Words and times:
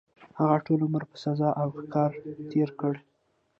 هغه 0.39 0.57
ټول 0.65 0.79
عمر 0.87 1.03
په 1.11 1.17
ساز 1.23 1.39
او 1.61 1.67
ښکار 1.77 2.11
تېر 2.51 2.69
کړ. 2.79 2.93